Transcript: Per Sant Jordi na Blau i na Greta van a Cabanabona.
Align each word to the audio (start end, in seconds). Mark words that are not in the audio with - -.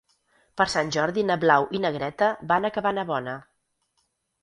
Per 0.61 0.65
Sant 0.73 0.89
Jordi 0.95 1.25
na 1.31 1.37
Blau 1.45 1.69
i 1.79 1.83
na 1.85 1.93
Greta 1.99 2.33
van 2.55 2.69
a 2.69 2.75
Cabanabona. 2.79 3.41